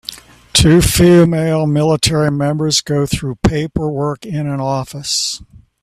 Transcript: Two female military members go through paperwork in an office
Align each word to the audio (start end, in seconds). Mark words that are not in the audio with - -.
Two 0.53 0.81
female 0.81 1.67
military 1.67 2.31
members 2.31 2.81
go 2.81 3.05
through 3.05 3.35
paperwork 3.35 4.25
in 4.25 4.47
an 4.47 4.59
office 4.59 5.43